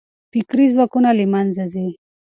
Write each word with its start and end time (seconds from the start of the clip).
فکري 0.31 0.65
ځواکونه 0.73 1.09
له 1.17 1.25
منځه 1.33 1.63
ځي. 1.73 1.87